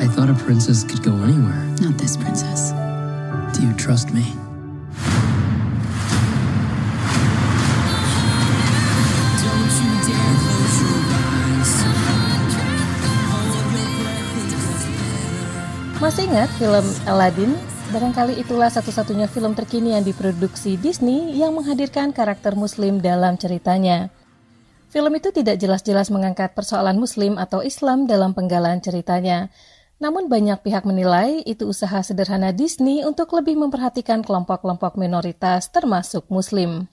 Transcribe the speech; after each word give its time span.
I 0.00 0.08
thought 0.08 0.32
a 0.32 0.38
princess 0.48 0.80
could 0.80 1.04
go 1.04 1.12
anywhere. 1.20 1.60
Not 1.84 2.00
this 2.00 2.16
princess. 2.16 2.72
Do 3.52 3.60
you 3.60 3.76
trust 3.76 4.16
me? 4.16 4.24
Masih 16.00 16.32
ingat 16.32 16.48
film 16.56 16.86
Aladdin? 17.04 17.52
Barangkali 17.92 18.40
itulah 18.40 18.72
satu-satunya 18.72 19.28
film 19.28 19.52
terkini 19.52 19.92
yang 19.92 20.00
diproduksi 20.00 20.80
Disney 20.80 21.36
yang 21.36 21.52
menghadirkan 21.52 22.16
karakter 22.16 22.56
muslim 22.56 23.04
dalam 23.04 23.36
ceritanya. 23.36 24.08
Film 24.88 25.12
itu 25.12 25.28
tidak 25.28 25.60
jelas-jelas 25.60 26.08
mengangkat 26.08 26.56
persoalan 26.56 26.96
muslim 26.96 27.36
atau 27.36 27.60
Islam 27.60 28.08
dalam 28.08 28.32
penggalan 28.32 28.80
ceritanya. 28.80 29.52
Namun 30.00 30.32
banyak 30.32 30.64
pihak 30.64 30.88
menilai 30.88 31.44
itu 31.44 31.68
usaha 31.68 32.00
sederhana 32.00 32.56
Disney 32.56 33.04
untuk 33.04 33.36
lebih 33.36 33.60
memperhatikan 33.60 34.24
kelompok-kelompok 34.24 34.96
minoritas 34.96 35.68
termasuk 35.68 36.24
muslim. 36.32 36.88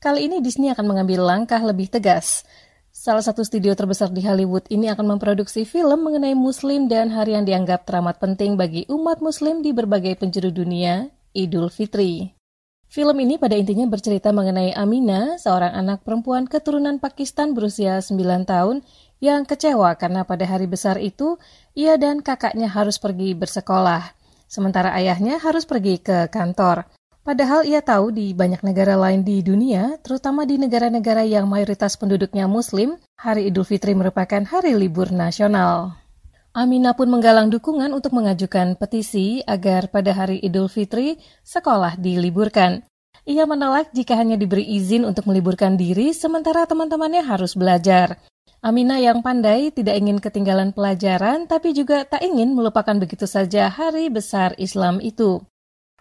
Kali 0.00 0.32
ini 0.32 0.40
Disney 0.40 0.72
akan 0.72 0.88
mengambil 0.88 1.28
langkah 1.28 1.60
lebih 1.60 1.92
tegas. 1.92 2.48
Salah 2.88 3.20
satu 3.20 3.44
studio 3.44 3.76
terbesar 3.76 4.08
di 4.08 4.24
Hollywood 4.24 4.64
ini 4.72 4.88
akan 4.88 5.20
memproduksi 5.20 5.68
film 5.68 6.08
mengenai 6.08 6.32
Muslim 6.32 6.88
dan 6.88 7.12
hari 7.12 7.36
yang 7.36 7.44
dianggap 7.44 7.84
teramat 7.84 8.16
penting 8.16 8.56
bagi 8.56 8.88
umat 8.88 9.20
Muslim 9.20 9.60
di 9.60 9.76
berbagai 9.76 10.16
penjuru 10.16 10.48
dunia, 10.48 11.12
Idul 11.36 11.68
Fitri. 11.68 12.37
Film 12.88 13.20
ini 13.20 13.36
pada 13.36 13.52
intinya 13.52 13.84
bercerita 13.84 14.32
mengenai 14.32 14.72
Amina, 14.72 15.36
seorang 15.36 15.76
anak 15.76 16.08
perempuan 16.08 16.48
keturunan 16.48 16.96
Pakistan 16.96 17.52
berusia 17.52 18.00
9 18.00 18.48
tahun 18.48 18.80
yang 19.20 19.44
kecewa 19.44 19.92
karena 20.00 20.24
pada 20.24 20.48
hari 20.48 20.64
besar 20.64 20.96
itu 20.96 21.36
ia 21.76 22.00
dan 22.00 22.24
kakaknya 22.24 22.64
harus 22.64 22.96
pergi 22.96 23.36
bersekolah, 23.36 24.16
sementara 24.48 24.96
ayahnya 24.96 25.36
harus 25.36 25.68
pergi 25.68 26.00
ke 26.00 26.32
kantor. 26.32 26.88
Padahal 27.28 27.68
ia 27.68 27.84
tahu 27.84 28.08
di 28.08 28.32
banyak 28.32 28.64
negara 28.64 28.96
lain 28.96 29.20
di 29.20 29.44
dunia, 29.44 30.00
terutama 30.00 30.48
di 30.48 30.56
negara-negara 30.56 31.28
yang 31.28 31.44
mayoritas 31.44 32.00
penduduknya 32.00 32.48
Muslim, 32.48 32.96
Hari 33.20 33.52
Idul 33.52 33.68
Fitri 33.68 33.92
merupakan 33.92 34.40
hari 34.48 34.72
libur 34.72 35.12
nasional. 35.12 36.07
Amina 36.56 36.96
pun 36.96 37.12
menggalang 37.12 37.52
dukungan 37.52 37.92
untuk 37.92 38.16
mengajukan 38.16 38.80
petisi 38.80 39.44
agar 39.44 39.92
pada 39.92 40.16
hari 40.16 40.40
Idul 40.40 40.72
Fitri 40.72 41.20
sekolah 41.44 42.00
diliburkan. 42.00 42.80
Ia 43.28 43.44
menolak 43.44 43.92
jika 43.92 44.16
hanya 44.16 44.40
diberi 44.40 44.64
izin 44.64 45.04
untuk 45.04 45.28
meliburkan 45.28 45.76
diri 45.76 46.16
sementara 46.16 46.64
teman-temannya 46.64 47.20
harus 47.28 47.52
belajar. 47.52 48.16
Amina 48.64 48.98
yang 48.98 49.20
pandai 49.20 49.70
tidak 49.70 50.00
ingin 50.00 50.18
ketinggalan 50.18 50.72
pelajaran 50.72 51.44
tapi 51.44 51.76
juga 51.76 52.08
tak 52.08 52.24
ingin 52.24 52.56
melupakan 52.56 52.96
begitu 52.96 53.28
saja 53.28 53.68
hari 53.68 54.08
besar 54.08 54.56
Islam 54.56 55.04
itu. 55.04 55.44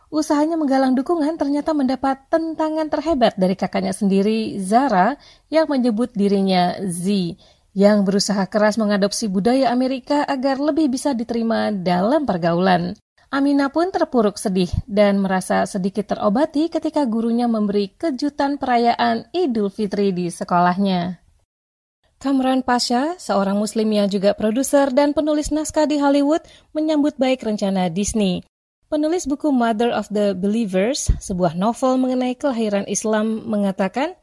Usahanya 0.07 0.55
menggalang 0.55 0.95
dukungan 0.95 1.35
ternyata 1.35 1.75
mendapat 1.75 2.31
tentangan 2.31 2.87
terhebat 2.87 3.35
dari 3.35 3.59
kakaknya 3.59 3.91
sendiri, 3.91 4.55
Zara, 4.63 5.19
yang 5.51 5.67
menyebut 5.67 6.15
dirinya 6.15 6.79
Z, 6.87 7.35
yang 7.77 8.01
berusaha 8.01 8.49
keras 8.49 8.81
mengadopsi 8.81 9.29
budaya 9.29 9.69
Amerika 9.69 10.25
agar 10.25 10.57
lebih 10.57 10.89
bisa 10.89 11.13
diterima 11.13 11.69
dalam 11.69 12.25
pergaulan. 12.25 12.97
Amina 13.29 13.69
pun 13.69 13.93
terpuruk 13.93 14.41
sedih 14.41 14.71
dan 14.89 15.21
merasa 15.21 15.61
sedikit 15.69 16.09
terobati 16.09 16.73
ketika 16.73 17.05
gurunya 17.05 17.45
memberi 17.45 17.93
kejutan 17.93 18.57
perayaan 18.57 19.29
Idul 19.29 19.69
Fitri 19.69 20.09
di 20.09 20.33
sekolahnya. 20.33 21.21
Kamran 22.17 22.65
Pasha, 22.65 23.13
seorang 23.21 23.61
muslim 23.61 23.93
yang 23.93 24.09
juga 24.09 24.33
produser 24.33 24.89
dan 24.89 25.13
penulis 25.13 25.53
naskah 25.53 25.85
di 25.85 26.01
Hollywood, 26.01 26.41
menyambut 26.73 27.13
baik 27.21 27.45
rencana 27.45 27.93
Disney. 27.93 28.41
Penulis 28.89 29.29
buku 29.29 29.53
Mother 29.53 29.93
of 29.93 30.09
the 30.09 30.33
Believers, 30.33 31.13
sebuah 31.21 31.53
novel 31.53 32.01
mengenai 32.01 32.33
kelahiran 32.33 32.89
Islam, 32.89 33.45
mengatakan, 33.45 34.17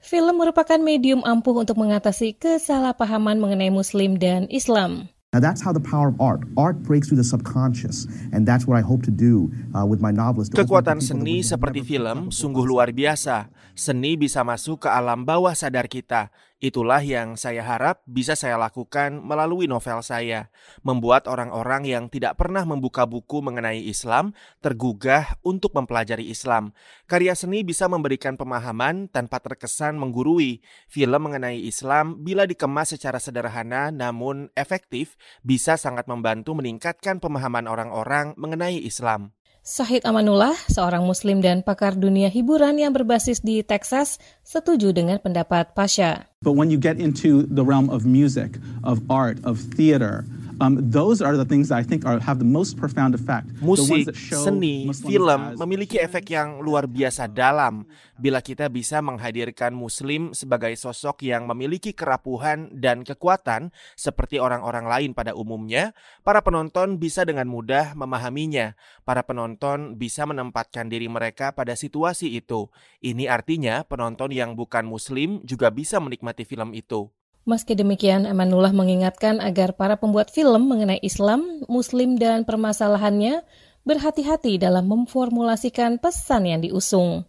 film 0.00 0.40
merupakan 0.40 0.80
medium 0.80 1.20
ampuh 1.22 1.60
untuk 1.60 1.76
mengatasi 1.76 2.34
kesalahpahaman 2.40 3.36
mengenai 3.36 3.68
Muslim 3.68 4.16
dan 4.16 4.48
Islam. 4.48 5.12
Now 5.30 5.38
that's 5.38 5.62
how 5.62 5.70
the 5.70 5.78
power 5.78 6.10
of 6.10 6.18
art. 6.18 6.42
Art 6.58 6.82
breaks 6.82 7.06
through 7.06 7.22
the 7.22 7.28
subconscious, 7.28 8.10
and 8.34 8.42
that's 8.42 8.66
what 8.66 8.74
I 8.74 8.82
hope 8.82 9.06
to 9.06 9.14
do 9.14 9.46
uh, 9.70 9.86
with 9.86 10.02
my 10.02 10.10
novels. 10.10 10.50
Kekuatan 10.50 10.98
seni 10.98 11.46
seperti 11.46 11.86
film 11.86 12.34
sungguh 12.34 12.66
luar 12.66 12.90
biasa. 12.90 13.46
Seni 13.78 14.18
bisa 14.18 14.42
masuk 14.42 14.82
ke 14.82 14.88
alam 14.90 15.22
bawah 15.22 15.54
sadar 15.54 15.86
kita. 15.86 16.34
Itulah 16.60 17.00
yang 17.00 17.40
saya 17.40 17.64
harap 17.64 18.04
bisa 18.04 18.36
saya 18.36 18.60
lakukan 18.60 19.16
melalui 19.24 19.64
novel 19.64 20.04
saya, 20.04 20.52
membuat 20.84 21.24
orang-orang 21.24 21.88
yang 21.88 22.12
tidak 22.12 22.36
pernah 22.36 22.68
membuka 22.68 23.08
buku 23.08 23.40
mengenai 23.40 23.80
Islam 23.80 24.36
tergugah 24.60 25.40
untuk 25.40 25.72
mempelajari 25.72 26.28
Islam. 26.28 26.76
Karya 27.08 27.32
seni 27.32 27.64
bisa 27.64 27.88
memberikan 27.88 28.36
pemahaman 28.36 29.08
tanpa 29.08 29.40
terkesan 29.40 29.96
menggurui. 29.96 30.60
Film 30.84 31.32
mengenai 31.32 31.64
Islam 31.64 32.20
bila 32.20 32.44
dikemas 32.44 32.92
secara 32.92 33.16
sederhana 33.16 33.88
namun 33.88 34.52
efektif 34.52 35.16
bisa 35.40 35.80
sangat 35.80 36.12
membantu 36.12 36.52
meningkatkan 36.52 37.24
pemahaman 37.24 37.64
orang-orang 37.72 38.36
mengenai 38.36 38.84
Islam. 38.84 39.32
Sahid 39.60 40.08
Amanullah, 40.08 40.56
seorang 40.72 41.04
muslim 41.04 41.44
dan 41.44 41.60
pakar 41.60 41.92
dunia 41.92 42.32
hiburan 42.32 42.80
yang 42.80 42.96
berbasis 42.96 43.44
di 43.44 43.60
Texas, 43.60 44.16
setuju 44.40 44.88
dengan 44.96 45.20
pendapat 45.20 45.76
Pasha. 45.76 46.24
But 46.40 46.56
when 46.56 46.72
you 46.72 46.80
get 46.80 46.96
into 46.96 47.44
the 47.44 47.60
realm 47.60 47.92
of 47.92 48.08
music, 48.08 48.56
of 48.80 49.04
art, 49.12 49.36
of 49.44 49.60
theater, 49.76 50.24
those 50.68 51.24
are 51.24 51.40
the 51.40 51.48
things 51.48 51.72
that 51.72 51.80
I 51.80 51.84
think 51.84 52.04
are, 52.04 52.20
have 52.20 52.36
the 52.36 52.48
most 52.48 52.76
profound 52.76 53.16
effect. 53.16 53.48
Musik, 53.64 54.12
seni, 54.12 54.84
film 54.92 55.56
memiliki 55.56 55.96
efek 55.96 56.28
yang 56.36 56.60
luar 56.60 56.84
biasa 56.84 57.32
dalam 57.32 57.88
bila 58.20 58.44
kita 58.44 58.68
bisa 58.68 59.00
menghadirkan 59.00 59.72
Muslim 59.72 60.36
sebagai 60.36 60.76
sosok 60.76 61.24
yang 61.24 61.48
memiliki 61.48 61.96
kerapuhan 61.96 62.68
dan 62.76 63.00
kekuatan 63.00 63.72
seperti 63.96 64.36
orang-orang 64.36 64.84
lain 64.84 65.10
pada 65.16 65.32
umumnya. 65.32 65.96
Para 66.20 66.44
penonton 66.44 67.00
bisa 67.00 67.24
dengan 67.24 67.48
mudah 67.48 67.96
memahaminya. 67.96 68.76
Para 69.08 69.24
penonton 69.24 69.96
bisa 69.96 70.28
menempatkan 70.28 70.92
diri 70.92 71.08
mereka 71.08 71.56
pada 71.56 71.72
situasi 71.72 72.36
itu. 72.36 72.68
Ini 73.00 73.32
artinya 73.32 73.88
penonton 73.88 74.28
yang 74.36 74.52
bukan 74.52 74.84
Muslim 74.84 75.40
juga 75.48 75.72
bisa 75.72 75.96
menikmati 75.96 76.44
film 76.44 76.76
itu. 76.76 77.08
Meski 77.50 77.74
demikian, 77.74 78.30
Emanullah 78.30 78.70
mengingatkan 78.70 79.42
agar 79.42 79.74
para 79.74 79.98
pembuat 79.98 80.30
film 80.30 80.70
mengenai 80.70 81.02
Islam, 81.02 81.66
Muslim, 81.66 82.14
dan 82.14 82.46
permasalahannya 82.46 83.42
berhati-hati 83.82 84.54
dalam 84.54 84.86
memformulasikan 84.86 85.98
pesan 85.98 86.46
yang 86.46 86.62
diusung. 86.62 87.26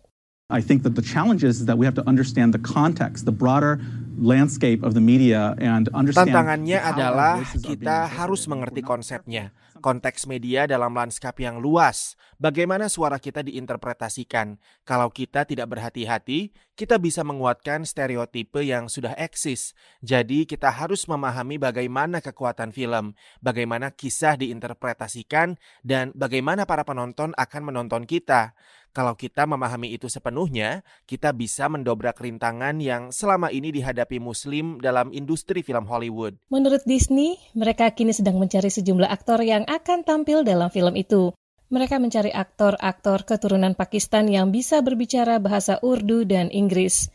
I 0.54 0.62
think 0.62 0.86
that 0.86 0.94
the 0.94 1.02
challenge 1.02 1.42
is 1.42 1.66
that 1.66 1.82
we 1.82 1.90
have 1.90 1.98
to 1.98 2.06
understand 2.06 2.54
the 2.54 2.62
context, 2.62 3.26
the 3.26 3.34
broader 3.34 3.82
landscape 4.22 4.86
of 4.86 4.94
the 4.94 5.02
media 5.02 5.58
and 5.58 5.90
understand 5.98 6.30
Tantangannya 6.30 6.78
adalah 6.78 7.42
kita 7.58 8.06
harus 8.06 8.46
mengerti 8.46 8.86
konsepnya, 8.86 9.50
konteks 9.82 10.30
media 10.30 10.70
dalam 10.70 10.94
lanskap 10.94 11.36
yang 11.42 11.58
luas, 11.58 12.16
bagaimana 12.38 12.88
suara 12.88 13.18
kita 13.18 13.42
diinterpretasikan. 13.42 14.62
Kalau 14.86 15.10
kita 15.10 15.44
tidak 15.44 15.68
berhati-hati, 15.74 16.54
kita 16.78 17.02
bisa 17.02 17.26
menguatkan 17.26 17.84
stereotipe 17.84 18.62
yang 18.62 18.88
sudah 18.88 19.18
eksis. 19.18 19.74
Jadi 20.06 20.46
kita 20.46 20.70
harus 20.70 21.10
memahami 21.10 21.58
bagaimana 21.58 22.22
kekuatan 22.22 22.72
film, 22.72 23.18
bagaimana 23.42 23.90
kisah 23.92 24.38
diinterpretasikan, 24.38 25.58
dan 25.82 26.14
bagaimana 26.14 26.70
para 26.70 26.86
penonton 26.86 27.36
akan 27.36 27.62
menonton 27.74 28.06
kita. 28.06 28.54
Kalau 28.92 29.16
kita 29.16 29.48
memahami 29.48 29.96
itu 29.96 30.12
sepenuhnya, 30.12 30.84
kita 31.08 31.32
bisa 31.32 31.72
mendobrak 31.72 32.20
rintangan 32.20 32.76
yang 32.84 33.08
selama 33.16 33.48
ini 33.48 33.72
dihadapi 33.72 34.20
Muslim 34.20 34.84
dalam 34.84 35.16
industri 35.16 35.64
film 35.64 35.88
Hollywood. 35.88 36.36
Menurut 36.52 36.84
Disney, 36.84 37.40
mereka 37.56 37.88
kini 37.96 38.12
sedang 38.12 38.36
mencari 38.36 38.68
sejumlah 38.68 39.08
aktor 39.08 39.40
yang 39.48 39.64
akan 39.72 40.04
tampil 40.04 40.44
dalam 40.44 40.68
film 40.68 41.00
itu. 41.00 41.32
Mereka 41.72 42.04
mencari 42.04 42.36
aktor-aktor 42.36 43.24
keturunan 43.24 43.72
Pakistan 43.80 44.28
yang 44.28 44.52
bisa 44.52 44.84
berbicara 44.84 45.40
bahasa 45.40 45.80
Urdu 45.80 46.28
dan 46.28 46.52
Inggris. 46.52 47.08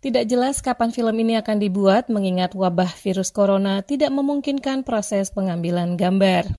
Tidak 0.00 0.24
jelas 0.24 0.64
kapan 0.64 0.88
film 0.88 1.12
ini 1.20 1.36
akan 1.36 1.60
dibuat 1.60 2.08
mengingat 2.08 2.56
wabah 2.56 2.88
virus 3.04 3.28
corona 3.28 3.84
tidak 3.84 4.08
memungkinkan 4.08 4.86
proses 4.86 5.28
pengambilan 5.28 6.00
gambar. 6.00 6.56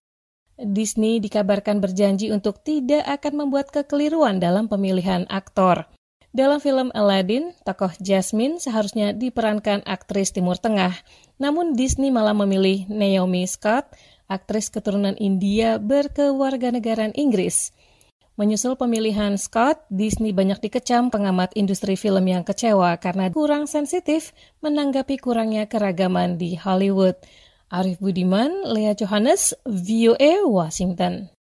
Disney 0.59 1.23
dikabarkan 1.23 1.79
berjanji 1.79 2.29
untuk 2.35 2.61
tidak 2.61 3.07
akan 3.07 3.47
membuat 3.47 3.71
kekeliruan 3.71 4.37
dalam 4.43 4.67
pemilihan 4.67 5.23
aktor. 5.31 5.87
Dalam 6.29 6.61
film 6.61 6.93
Aladdin, 6.93 7.57
tokoh 7.65 7.89
Jasmine 7.97 8.61
seharusnya 8.61 9.17
diperankan 9.17 9.81
aktris 9.87 10.29
Timur 10.29 10.61
Tengah, 10.61 10.93
namun 11.41 11.73
Disney 11.73 12.13
malah 12.13 12.37
memilih 12.37 12.85
Naomi 12.85 13.49
Scott, 13.49 13.89
aktris 14.29 14.69
keturunan 14.69 15.17
India 15.17 15.81
berkewarganegaraan 15.81 17.17
Inggris. 17.17 17.73
Menyusul 18.39 18.79
pemilihan 18.79 19.35
Scott, 19.35 19.83
Disney 19.91 20.31
banyak 20.31 20.63
dikecam 20.63 21.11
pengamat 21.11 21.51
industri 21.59 21.99
film 21.99 22.23
yang 22.23 22.47
kecewa 22.47 22.95
karena 22.95 23.27
kurang 23.35 23.67
sensitif 23.67 24.31
menanggapi 24.63 25.19
kurangnya 25.19 25.67
keragaman 25.67 26.39
di 26.39 26.55
Hollywood. 26.55 27.19
Arif 27.69 27.99
Budiman, 28.01 28.65
Lea 28.65 28.95
Johannes, 28.95 29.53
VOA 29.67 30.41
Washington. 30.47 31.29